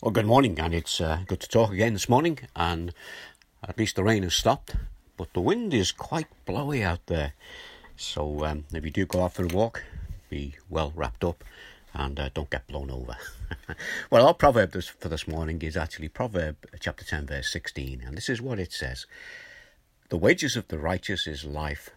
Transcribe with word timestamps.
Well, 0.00 0.12
good 0.12 0.26
morning, 0.26 0.60
and 0.60 0.72
it's 0.72 1.00
uh, 1.00 1.22
good 1.26 1.40
to 1.40 1.48
talk 1.48 1.72
again 1.72 1.92
this 1.92 2.08
morning. 2.08 2.38
And 2.54 2.94
at 3.66 3.76
least 3.76 3.96
the 3.96 4.04
rain 4.04 4.22
has 4.22 4.32
stopped, 4.32 4.76
but 5.16 5.32
the 5.32 5.40
wind 5.40 5.74
is 5.74 5.90
quite 5.90 6.28
blowy 6.46 6.84
out 6.84 7.04
there. 7.06 7.32
So 7.96 8.44
um, 8.44 8.64
if 8.72 8.84
you 8.84 8.92
do 8.92 9.06
go 9.06 9.24
out 9.24 9.32
for 9.32 9.42
a 9.42 9.48
walk, 9.48 9.82
be 10.30 10.54
well 10.70 10.92
wrapped 10.94 11.24
up 11.24 11.42
and 11.92 12.20
uh, 12.20 12.30
don't 12.32 12.48
get 12.48 12.68
blown 12.68 12.92
over. 12.92 13.16
well, 14.10 14.24
our 14.24 14.34
proverb 14.34 14.70
this, 14.70 14.86
for 14.86 15.08
this 15.08 15.26
morning 15.26 15.60
is 15.62 15.76
actually 15.76 16.10
Proverb 16.10 16.54
chapter 16.78 17.04
10, 17.04 17.26
verse 17.26 17.50
16, 17.50 18.04
and 18.06 18.16
this 18.16 18.28
is 18.28 18.40
what 18.40 18.60
it 18.60 18.72
says 18.72 19.04
The 20.10 20.16
wages 20.16 20.54
of 20.54 20.68
the 20.68 20.78
righteous 20.78 21.26
is 21.26 21.44
life, 21.44 21.90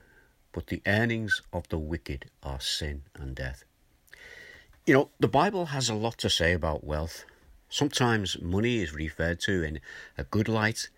but 0.53 0.67
the 0.67 0.81
earnings 0.87 1.43
of 1.53 1.69
the 1.69 1.77
wicked 1.77 2.31
are 2.41 2.59
sin 2.59 3.03
and 3.13 3.35
death. 3.35 3.63
You 4.87 4.95
know, 4.95 5.09
the 5.19 5.27
Bible 5.27 5.67
has 5.67 5.87
a 5.87 5.93
lot 5.93 6.17
to 6.17 6.31
say 6.31 6.53
about 6.53 6.83
wealth 6.83 7.25
Sometimes 7.71 8.37
money 8.41 8.79
is 8.79 8.93
referred 8.93 9.39
to 9.41 9.63
in 9.63 9.79
a 10.17 10.25
good 10.25 10.49
light, 10.49 10.89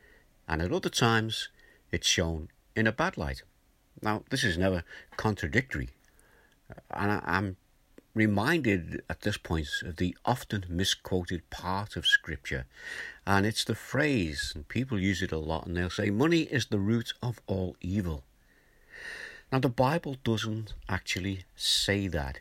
and 0.47 0.59
at 0.59 0.71
other 0.71 0.89
times 0.89 1.49
it's 1.91 2.07
shown 2.07 2.49
in 2.75 2.87
a 2.87 2.91
bad 2.91 3.15
light. 3.15 3.43
Now, 4.01 4.23
this 4.31 4.43
is 4.43 4.57
never 4.57 4.83
contradictory, 5.15 5.89
and 6.89 7.21
I'm 7.23 7.57
reminded 8.15 9.03
at 9.07 9.21
this 9.21 9.37
point 9.37 9.67
of 9.85 9.97
the 9.97 10.17
often 10.25 10.65
misquoted 10.67 11.47
part 11.51 11.95
of 11.95 12.07
Scripture, 12.07 12.65
and 13.23 13.45
it's 13.45 13.63
the 13.63 13.75
phrase, 13.75 14.51
and 14.55 14.67
people 14.67 14.99
use 14.99 15.21
it 15.21 15.31
a 15.31 15.37
lot, 15.37 15.67
and 15.67 15.77
they'll 15.77 15.91
say, 15.91 16.09
Money 16.09 16.41
is 16.41 16.65
the 16.65 16.79
root 16.79 17.13
of 17.21 17.39
all 17.45 17.77
evil. 17.81 18.23
Now, 19.51 19.59
the 19.59 19.69
Bible 19.69 20.17
doesn't 20.23 20.73
actually 20.89 21.45
say 21.55 22.07
that. 22.07 22.39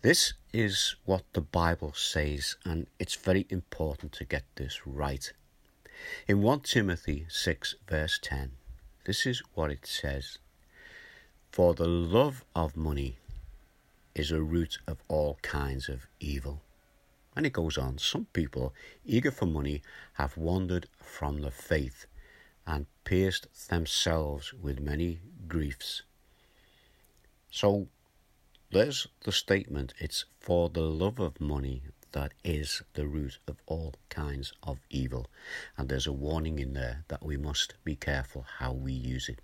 This 0.00 0.34
is 0.52 0.94
what 1.06 1.24
the 1.32 1.40
Bible 1.40 1.92
says, 1.92 2.54
and 2.64 2.86
it's 3.00 3.16
very 3.16 3.46
important 3.50 4.12
to 4.12 4.24
get 4.24 4.44
this 4.54 4.86
right. 4.86 5.32
In 6.28 6.40
1 6.40 6.60
Timothy 6.60 7.26
6, 7.28 7.74
verse 7.88 8.20
10, 8.22 8.52
this 9.06 9.26
is 9.26 9.42
what 9.54 9.72
it 9.72 9.84
says 9.86 10.38
For 11.50 11.74
the 11.74 11.88
love 11.88 12.44
of 12.54 12.76
money 12.76 13.16
is 14.14 14.30
a 14.30 14.40
root 14.40 14.78
of 14.86 14.98
all 15.08 15.40
kinds 15.42 15.88
of 15.88 16.06
evil. 16.20 16.62
And 17.34 17.44
it 17.44 17.52
goes 17.52 17.76
on 17.76 17.98
Some 17.98 18.26
people, 18.32 18.72
eager 19.04 19.32
for 19.32 19.46
money, 19.46 19.82
have 20.12 20.36
wandered 20.36 20.86
from 20.96 21.40
the 21.40 21.50
faith 21.50 22.06
and 22.64 22.86
pierced 23.02 23.68
themselves 23.68 24.52
with 24.52 24.78
many 24.78 25.18
griefs. 25.48 26.02
So, 27.50 27.88
there's 28.70 29.06
the 29.24 29.32
statement 29.32 29.94
it's 29.98 30.24
for 30.38 30.68
the 30.68 30.82
love 30.82 31.18
of 31.18 31.40
money 31.40 31.82
that 32.12 32.32
is 32.44 32.82
the 32.94 33.06
root 33.06 33.38
of 33.46 33.56
all 33.66 33.94
kinds 34.08 34.52
of 34.62 34.78
evil. 34.90 35.26
And 35.76 35.88
there's 35.88 36.06
a 36.06 36.12
warning 36.12 36.58
in 36.58 36.74
there 36.74 37.04
that 37.08 37.22
we 37.22 37.36
must 37.36 37.74
be 37.84 37.96
careful 37.96 38.46
how 38.58 38.72
we 38.72 38.92
use 38.92 39.28
it. 39.28 39.40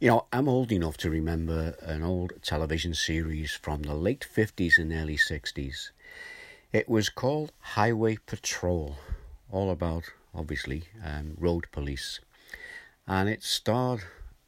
You 0.00 0.08
know, 0.08 0.26
I'm 0.32 0.48
old 0.48 0.72
enough 0.72 0.96
to 0.98 1.10
remember 1.10 1.76
an 1.80 2.02
old 2.02 2.32
television 2.42 2.94
series 2.94 3.52
from 3.52 3.82
the 3.82 3.94
late 3.94 4.26
50s 4.28 4.78
and 4.78 4.92
early 4.92 5.16
60s. 5.16 5.90
It 6.72 6.88
was 6.88 7.08
called 7.08 7.52
Highway 7.60 8.16
Patrol, 8.26 8.96
all 9.50 9.70
about, 9.70 10.04
obviously, 10.34 10.84
um, 11.04 11.36
road 11.38 11.66
police. 11.70 12.18
And 13.06 13.28
it 13.28 13.42
starred 13.42 14.02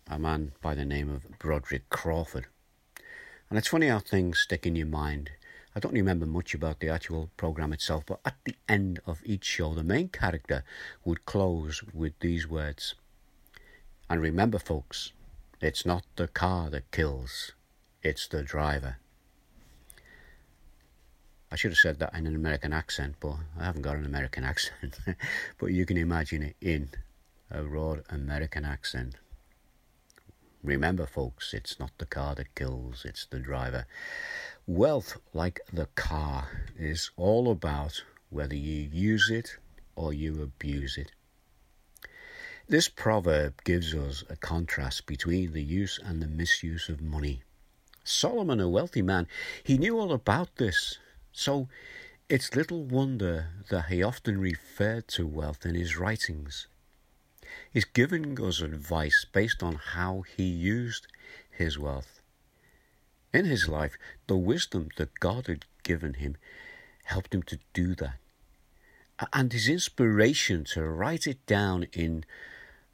a 0.08 0.18
man 0.18 0.52
by 0.60 0.74
the 0.74 0.84
name 0.84 1.10
of 1.10 1.38
Broderick 1.38 1.88
Crawford. 1.88 2.46
And 3.54 3.58
it's 3.60 3.68
funny 3.68 3.86
how 3.86 4.00
things 4.00 4.40
stick 4.40 4.66
in 4.66 4.74
your 4.74 4.88
mind. 4.88 5.30
I 5.76 5.78
don't 5.78 5.94
remember 5.94 6.26
much 6.26 6.54
about 6.54 6.80
the 6.80 6.88
actual 6.88 7.30
program 7.36 7.72
itself, 7.72 8.02
but 8.04 8.18
at 8.24 8.34
the 8.44 8.56
end 8.68 8.98
of 9.06 9.22
each 9.24 9.44
show, 9.44 9.74
the 9.74 9.84
main 9.84 10.08
character 10.08 10.64
would 11.04 11.24
close 11.24 11.80
with 11.92 12.18
these 12.18 12.48
words. 12.48 12.96
And 14.10 14.20
remember, 14.20 14.58
folks, 14.58 15.12
it's 15.60 15.86
not 15.86 16.02
the 16.16 16.26
car 16.26 16.68
that 16.70 16.90
kills, 16.90 17.52
it's 18.02 18.26
the 18.26 18.42
driver. 18.42 18.96
I 21.52 21.54
should 21.54 21.70
have 21.70 21.78
said 21.78 22.00
that 22.00 22.12
in 22.12 22.26
an 22.26 22.34
American 22.34 22.72
accent, 22.72 23.14
but 23.20 23.36
I 23.56 23.66
haven't 23.66 23.82
got 23.82 23.94
an 23.94 24.04
American 24.04 24.42
accent. 24.52 24.98
but 25.60 25.66
you 25.66 25.86
can 25.86 25.96
imagine 25.96 26.42
it 26.42 26.56
in 26.60 26.88
a 27.52 27.62
raw 27.62 27.98
American 28.10 28.64
accent. 28.64 29.14
Remember, 30.64 31.04
folks, 31.06 31.52
it's 31.52 31.78
not 31.78 31.90
the 31.98 32.06
car 32.06 32.34
that 32.36 32.54
kills, 32.54 33.04
it's 33.04 33.26
the 33.26 33.38
driver. 33.38 33.84
Wealth, 34.66 35.18
like 35.34 35.60
the 35.70 35.88
car, 35.94 36.64
is 36.78 37.10
all 37.18 37.50
about 37.50 38.02
whether 38.30 38.56
you 38.56 38.88
use 38.90 39.28
it 39.28 39.58
or 39.94 40.14
you 40.14 40.42
abuse 40.42 40.96
it. 40.96 41.12
This 42.66 42.88
proverb 42.88 43.62
gives 43.64 43.94
us 43.94 44.24
a 44.30 44.36
contrast 44.36 45.04
between 45.04 45.52
the 45.52 45.62
use 45.62 46.00
and 46.02 46.22
the 46.22 46.26
misuse 46.26 46.88
of 46.88 47.02
money. 47.02 47.42
Solomon, 48.02 48.58
a 48.58 48.66
wealthy 48.66 49.02
man, 49.02 49.28
he 49.62 49.76
knew 49.76 49.98
all 49.98 50.14
about 50.14 50.56
this, 50.56 50.96
so 51.30 51.68
it's 52.30 52.56
little 52.56 52.84
wonder 52.84 53.48
that 53.68 53.90
he 53.90 54.02
often 54.02 54.40
referred 54.40 55.08
to 55.08 55.26
wealth 55.26 55.66
in 55.66 55.74
his 55.74 55.98
writings. 55.98 56.68
He's 57.74 57.84
giving 57.84 58.40
us 58.40 58.60
advice 58.60 59.26
based 59.32 59.60
on 59.60 59.74
how 59.74 60.22
he 60.36 60.44
used 60.44 61.08
his 61.50 61.76
wealth. 61.76 62.20
In 63.32 63.46
his 63.46 63.68
life, 63.68 63.98
the 64.28 64.36
wisdom 64.36 64.90
that 64.96 65.18
God 65.18 65.48
had 65.48 65.64
given 65.82 66.14
him 66.14 66.36
helped 67.02 67.34
him 67.34 67.42
to 67.42 67.58
do 67.72 67.96
that. 67.96 68.18
And 69.32 69.52
his 69.52 69.68
inspiration 69.68 70.62
to 70.66 70.84
write 70.84 71.26
it 71.26 71.44
down 71.46 71.88
in 71.92 72.24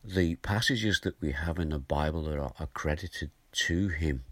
the 0.02 0.36
passages 0.36 1.00
that 1.00 1.20
we 1.20 1.32
have 1.32 1.58
in 1.58 1.68
the 1.68 1.78
Bible 1.78 2.22
that 2.22 2.38
are 2.38 2.54
accredited 2.58 3.30
to 3.52 3.88
him. 3.88 4.24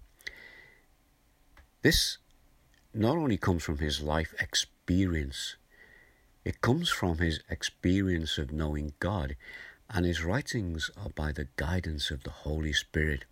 This 1.83 2.17
not 2.95 3.19
only 3.19 3.37
comes 3.37 3.65
from 3.65 3.79
his 3.79 4.01
life 4.01 4.35
experience, 4.41 5.57
it 6.43 6.63
comes 6.63 6.89
from 6.89 7.19
his 7.19 7.41
experience 7.51 8.39
of 8.39 8.51
knowing 8.51 8.95
God 8.99 9.37
and 9.91 10.05
his 10.05 10.23
writings 10.23 10.91
are 10.97 11.11
by 11.11 11.33
the 11.33 11.49
guidance 11.57 12.11
of 12.11 12.23
the 12.23 12.31
Holy 12.31 12.73
Spirit. 12.73 13.25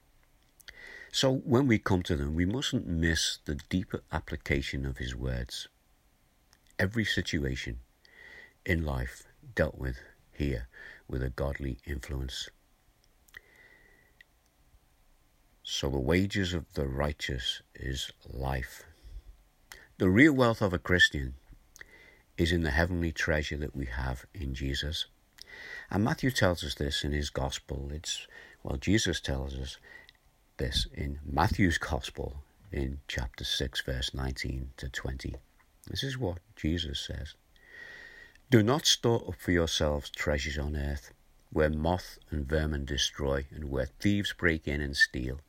So 1.13 1.33
when 1.33 1.67
we 1.67 1.79
come 1.79 2.03
to 2.05 2.17
them, 2.17 2.35
we 2.35 2.47
mustn't 2.47 2.87
miss 2.87 3.39
the 3.45 3.57
deeper 3.69 4.03
application 4.13 4.85
of 4.85 4.99
his 4.99 5.15
words. 5.15 5.69
Every 6.79 7.05
situation 7.05 7.79
in 8.65 8.85
life 8.85 9.25
dealt 9.55 9.79
with 9.79 9.99
here 10.33 10.69
with 11.09 11.23
a 11.23 11.31
godly 11.31 11.79
influence. 11.87 12.51
So 15.63 15.89
the 15.91 15.99
wages 15.99 16.55
of 16.55 16.73
the 16.75 16.87
righteous 16.87 17.63
is 17.75 18.13
life. 18.31 18.85
The 19.99 20.11
real 20.11 20.33
wealth 20.33 20.63
of 20.63 20.73
a 20.73 20.79
Christian 20.79 21.35
is 22.37 22.53
in 22.53 22.63
the 22.63 22.71
heavenly 22.71 23.13
treasure 23.13 23.57
that 23.57 23.75
we 23.75 23.87
have 23.87 24.27
in 24.35 24.55
Jesus. 24.55 25.07
And 25.91 26.05
Matthew 26.05 26.31
tells 26.31 26.65
us 26.65 26.75
this 26.75 27.05
in 27.05 27.13
his 27.13 27.31
gospel. 27.31 27.91
It's, 27.93 28.27
well, 28.63 28.77
Jesus 28.77 29.21
tells 29.21 29.55
us 29.55 29.79
this 30.57 30.87
in 30.93 31.21
Matthew's 31.25 31.79
gospel 31.79 32.43
in 32.73 32.99
chapter 33.07 33.45
6, 33.45 33.83
verse 33.83 34.13
19 34.13 34.71
to 34.79 34.89
20. 34.89 35.37
This 35.89 36.03
is 36.03 36.19
what 36.19 36.39
Jesus 36.57 36.99
says 36.99 37.35
Do 38.51 38.63
not 38.63 38.87
store 38.87 39.25
up 39.29 39.37
for 39.39 39.53
yourselves 39.53 40.11
treasures 40.11 40.59
on 40.59 40.77
earth, 40.77 41.13
where 41.51 41.71
moth 41.71 42.19
and 42.31 42.47
vermin 42.47 42.85
destroy, 42.85 43.47
and 43.55 43.71
where 43.71 43.87
thieves 43.87 44.33
break 44.33 44.67
in 44.67 44.81
and 44.81 44.97
steal. 44.97 45.41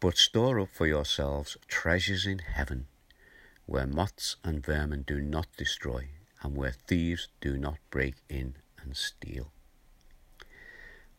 But 0.00 0.18
store 0.18 0.58
up 0.60 0.70
for 0.72 0.86
yourselves 0.86 1.56
treasures 1.68 2.26
in 2.26 2.40
heaven, 2.40 2.86
where 3.66 3.86
moths 3.86 4.36
and 4.42 4.64
vermin 4.64 5.04
do 5.06 5.20
not 5.20 5.46
destroy, 5.56 6.08
and 6.42 6.56
where 6.56 6.72
thieves 6.72 7.28
do 7.40 7.56
not 7.56 7.78
break 7.90 8.16
in 8.28 8.56
and 8.86 8.96
steal. 8.96 9.52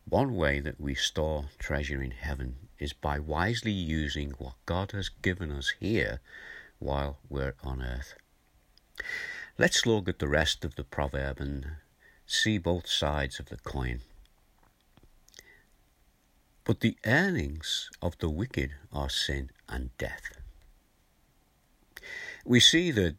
One 0.08 0.34
way 0.34 0.58
that 0.60 0.80
we 0.80 0.94
store 0.94 1.50
treasure 1.58 2.02
in 2.02 2.12
heaven 2.12 2.56
is 2.78 2.94
by 2.94 3.18
wisely 3.18 3.72
using 3.72 4.30
what 4.38 4.54
God 4.64 4.92
has 4.92 5.10
given 5.10 5.52
us 5.52 5.74
here 5.78 6.20
while 6.78 7.18
we're 7.28 7.54
on 7.62 7.82
earth. 7.82 8.14
Let's 9.58 9.84
look 9.84 10.08
at 10.08 10.18
the 10.18 10.28
rest 10.28 10.64
of 10.64 10.76
the 10.76 10.84
proverb 10.84 11.40
and 11.40 11.72
see 12.26 12.56
both 12.56 12.88
sides 12.88 13.38
of 13.38 13.46
the 13.46 13.58
coin. 13.58 14.00
But 16.64 16.80
the 16.80 16.96
earnings 17.04 17.90
of 18.00 18.16
the 18.18 18.30
wicked 18.30 18.70
are 18.92 19.10
sin 19.10 19.50
and 19.68 19.90
death. 19.98 20.38
We 22.44 22.60
see 22.60 22.90
that 22.92 23.16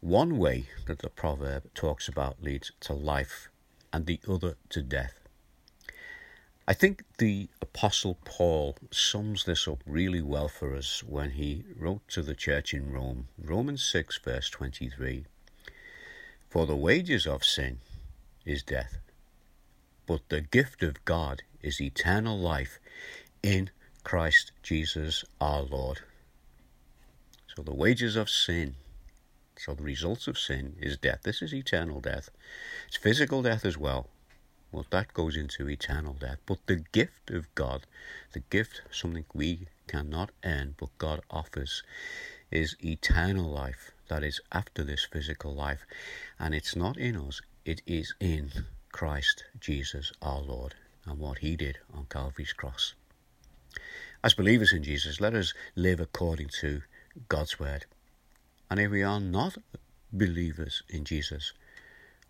one 0.00 0.38
way 0.38 0.66
that 0.86 1.00
the 1.00 1.10
proverb 1.10 1.64
talks 1.74 2.08
about 2.08 2.42
leads 2.42 2.72
to 2.80 2.92
life 2.94 3.48
and 3.92 4.06
the 4.06 4.20
other 4.28 4.56
to 4.70 4.82
death. 4.82 5.20
I 6.66 6.72
think 6.72 7.04
the 7.18 7.48
Apostle 7.60 8.16
Paul 8.24 8.76
sums 8.90 9.44
this 9.44 9.66
up 9.66 9.82
really 9.86 10.22
well 10.22 10.48
for 10.48 10.74
us 10.74 11.02
when 11.02 11.30
he 11.30 11.64
wrote 11.76 12.06
to 12.08 12.22
the 12.22 12.34
church 12.34 12.72
in 12.72 12.92
Rome, 12.92 13.28
Romans 13.42 13.84
6, 13.84 14.18
verse 14.18 14.48
23. 14.48 15.24
For 16.48 16.66
the 16.66 16.76
wages 16.76 17.26
of 17.26 17.44
sin 17.44 17.78
is 18.46 18.62
death, 18.62 18.98
but 20.06 20.20
the 20.28 20.40
gift 20.40 20.82
of 20.82 21.04
God 21.04 21.42
is 21.60 21.80
eternal 21.80 22.38
life 22.38 22.78
in 23.42 23.70
Christ 24.04 24.52
Jesus 24.62 25.24
our 25.40 25.62
Lord. 25.62 26.00
So 27.54 27.62
the 27.62 27.74
wages 27.74 28.16
of 28.16 28.30
sin, 28.30 28.76
so 29.62 29.74
the 29.74 29.82
results 29.82 30.26
of 30.26 30.38
sin 30.38 30.76
is 30.80 30.96
death. 30.96 31.20
This 31.22 31.42
is 31.42 31.52
eternal 31.52 32.00
death. 32.00 32.30
It's 32.88 32.96
physical 32.96 33.42
death 33.42 33.66
as 33.66 33.76
well. 33.76 34.08
Well, 34.72 34.86
that 34.88 35.12
goes 35.12 35.36
into 35.36 35.68
eternal 35.68 36.14
death. 36.14 36.38
But 36.46 36.66
the 36.66 36.84
gift 36.92 37.30
of 37.30 37.54
God, 37.54 37.86
the 38.32 38.40
gift, 38.40 38.80
something 38.90 39.26
we 39.34 39.66
cannot 39.86 40.30
earn, 40.44 40.76
but 40.78 40.96
God 40.96 41.20
offers, 41.30 41.82
is 42.50 42.74
eternal 42.82 43.50
life 43.50 43.92
that 44.08 44.22
is 44.24 44.40
after 44.50 44.82
this 44.82 45.04
physical 45.04 45.52
life. 45.54 45.84
And 46.38 46.54
it's 46.54 46.74
not 46.74 46.96
in 46.96 47.16
us, 47.16 47.42
it 47.66 47.82
is 47.86 48.14
in 48.18 48.50
Christ 48.92 49.44
Jesus 49.60 50.10
our 50.22 50.40
Lord 50.40 50.74
and 51.04 51.18
what 51.18 51.38
he 51.38 51.54
did 51.54 51.78
on 51.92 52.06
Calvary's 52.08 52.54
cross. 52.54 52.94
As 54.24 54.32
believers 54.32 54.72
in 54.72 54.82
Jesus, 54.82 55.20
let 55.20 55.34
us 55.34 55.52
live 55.74 56.00
according 56.00 56.48
to 56.60 56.82
God's 57.28 57.58
word. 57.60 57.84
And 58.70 58.78
if 58.78 58.90
we 58.90 59.02
are 59.02 59.20
not 59.20 59.58
believers 60.12 60.82
in 60.88 61.04
Jesus, 61.04 61.52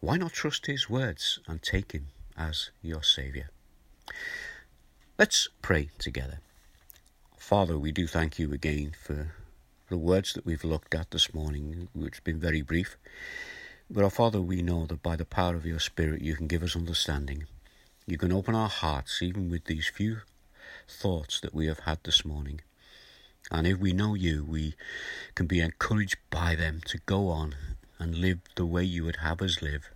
why 0.01 0.17
not 0.17 0.33
trust 0.33 0.67
his 0.67 0.89
words 0.89 1.39
and 1.47 1.63
take 1.63 1.93
him 1.93 2.07
as 2.37 2.71
your 2.81 3.03
Saviour? 3.03 3.51
Let's 5.19 5.49
pray 5.61 5.91
together. 5.99 6.39
Father, 7.37 7.79
we 7.79 7.93
do 7.93 8.07
thank 8.07 8.39
you 8.39 8.53
again 8.55 8.93
for 8.99 9.35
the 9.91 9.99
words 9.99 10.33
that 10.33 10.47
we've 10.47 10.65
looked 10.65 10.95
at 10.95 11.11
this 11.11 11.35
morning, 11.35 11.89
which 11.93 12.17
have 12.17 12.25
been 12.25 12.41
very 12.41 12.63
brief. 12.63 12.97
But 13.91 14.05
our 14.05 14.11
Father, 14.11 14.41
we 14.41 14.63
know 14.63 14.87
that 14.87 15.03
by 15.03 15.17
the 15.17 15.25
power 15.27 15.57
of 15.57 15.67
your 15.67 15.81
Spirit, 15.81 16.23
you 16.23 16.37
can 16.37 16.47
give 16.47 16.63
us 16.63 16.77
understanding. 16.77 17.45
You 18.07 18.17
can 18.17 18.33
open 18.33 18.55
our 18.55 18.69
hearts, 18.69 19.21
even 19.21 19.51
with 19.51 19.65
these 19.65 19.89
few 19.89 20.21
thoughts 20.89 21.41
that 21.41 21.53
we 21.55 21.67
have 21.67 21.81
had 21.81 21.99
this 22.05 22.25
morning. 22.25 22.61
And 23.50 23.67
if 23.67 23.79
we 23.79 23.93
know 23.93 24.14
you, 24.14 24.44
we 24.44 24.75
can 25.35 25.47
be 25.47 25.61
encouraged 25.61 26.17
by 26.31 26.55
them 26.55 26.81
to 26.87 26.99
go 27.06 27.29
on 27.29 27.55
and 27.99 28.17
live 28.17 28.38
the 28.55 28.67
way 28.67 28.85
you 28.85 29.05
would 29.05 29.17
have 29.17 29.43
us 29.43 29.61
live. 29.61 29.91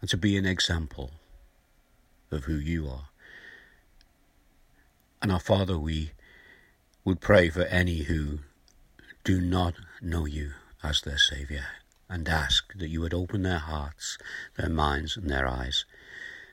And 0.00 0.08
to 0.10 0.16
be 0.16 0.36
an 0.36 0.46
example 0.46 1.12
of 2.30 2.44
who 2.44 2.54
you 2.54 2.88
are. 2.88 3.08
And 5.20 5.30
our 5.30 5.40
Father, 5.40 5.78
we 5.78 6.12
would 7.04 7.20
pray 7.20 7.48
for 7.50 7.62
any 7.62 8.04
who 8.04 8.40
do 9.24 9.40
not 9.40 9.74
know 10.00 10.24
you 10.24 10.52
as 10.82 11.02
their 11.02 11.18
Saviour 11.18 11.64
and 12.08 12.28
ask 12.28 12.72
that 12.74 12.88
you 12.88 13.00
would 13.00 13.14
open 13.14 13.42
their 13.42 13.58
hearts, 13.58 14.18
their 14.56 14.68
minds, 14.68 15.16
and 15.16 15.28
their 15.30 15.46
eyes, 15.46 15.84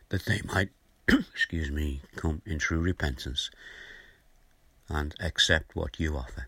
that 0.10 0.26
they 0.26 0.42
might, 0.46 0.70
excuse 1.08 1.72
me, 1.72 2.02
come 2.16 2.42
in 2.46 2.60
true 2.60 2.80
repentance 2.80 3.50
and 4.90 5.16
accept 5.20 5.76
what 5.76 6.00
you 6.00 6.18
offer 6.18 6.48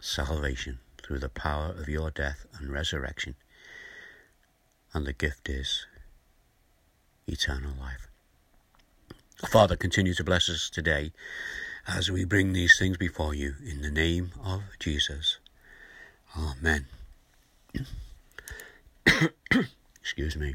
salvation 0.00 0.78
through 1.02 1.18
the 1.18 1.28
power 1.28 1.74
of 1.78 1.88
your 1.88 2.10
death 2.10 2.46
and 2.58 2.72
resurrection. 2.72 3.34
And 4.92 5.06
the 5.06 5.12
gift 5.12 5.48
is 5.48 5.86
eternal 7.26 7.72
life. 7.78 8.08
Father, 9.48 9.76
continue 9.76 10.14
to 10.14 10.24
bless 10.24 10.48
us 10.48 10.70
today 10.70 11.12
as 11.86 12.10
we 12.10 12.24
bring 12.24 12.52
these 12.52 12.78
things 12.78 12.96
before 12.96 13.34
you 13.34 13.54
in 13.64 13.82
the 13.82 13.90
name 13.90 14.32
of 14.42 14.62
Jesus. 14.78 15.38
Amen. 16.36 16.86
Excuse 20.00 20.36
me. 20.36 20.54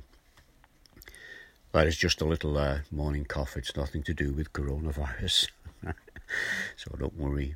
That 1.72 1.86
is 1.86 1.98
just 1.98 2.22
a 2.22 2.26
little 2.26 2.58
uh, 2.58 2.80
morning 2.92 3.26
cough. 3.26 3.56
It's 3.56 3.76
nothing 3.76 4.02
to 4.04 4.14
do 4.14 4.34
with 4.34 4.54
coronavirus. 4.54 5.50
So 6.76 6.96
don't 6.98 7.18
worry. 7.18 7.56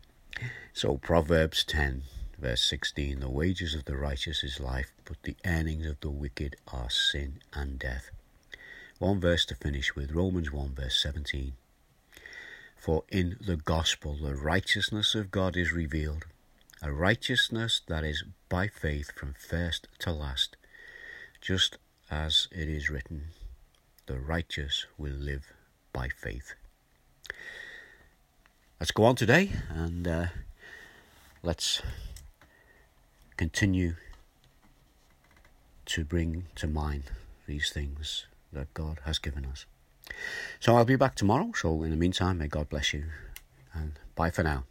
So, 0.73 0.97
Proverbs 0.97 1.63
10, 1.63 2.03
verse 2.39 2.63
16 2.63 3.19
The 3.19 3.29
wages 3.29 3.75
of 3.75 3.85
the 3.85 3.97
righteous 3.97 4.43
is 4.43 4.59
life, 4.59 4.91
but 5.05 5.21
the 5.23 5.35
earnings 5.45 5.85
of 5.85 5.99
the 5.99 6.09
wicked 6.09 6.55
are 6.67 6.89
sin 6.89 7.39
and 7.53 7.77
death. 7.77 8.09
One 8.99 9.19
verse 9.19 9.45
to 9.45 9.55
finish 9.55 9.95
with 9.95 10.11
Romans 10.11 10.51
1, 10.51 10.75
verse 10.75 10.99
17. 11.01 11.53
For 12.77 13.03
in 13.09 13.37
the 13.39 13.57
gospel 13.57 14.17
the 14.17 14.35
righteousness 14.35 15.15
of 15.15 15.31
God 15.31 15.55
is 15.55 15.71
revealed, 15.71 16.25
a 16.81 16.91
righteousness 16.91 17.81
that 17.87 18.03
is 18.03 18.23
by 18.49 18.67
faith 18.67 19.11
from 19.15 19.33
first 19.33 19.87
to 19.99 20.11
last, 20.11 20.57
just 21.39 21.77
as 22.11 22.47
it 22.51 22.67
is 22.67 22.89
written, 22.89 23.29
the 24.05 24.19
righteous 24.19 24.85
will 24.97 25.13
live 25.13 25.53
by 25.93 26.09
faith. 26.09 26.55
Let's 28.83 28.91
go 28.91 29.06
on 29.06 29.15
today 29.15 29.50
and 29.69 30.06
uh, 30.06 30.25
let's 31.41 31.81
continue 33.38 33.95
to 35.85 36.03
bring 36.03 36.47
to 36.56 36.68
mind 36.68 37.03
these 37.47 37.71
things 37.71 38.25
that 38.51 38.74
God 38.74 39.00
has 39.06 39.19
given 39.19 39.45
us. 39.45 39.65
So 40.59 40.75
I'll 40.75 40.83
be 40.83 40.97
back 40.97 41.15
tomorrow. 41.15 41.53
So 41.56 41.83
in 41.83 41.91
the 41.91 41.95
meantime, 41.95 42.39
may 42.39 42.50
God 42.50 42.68
bless 42.68 42.94
you 42.94 43.06
and 43.74 43.94
bye 44.15 44.31
for 44.31 44.44
now. 44.44 44.65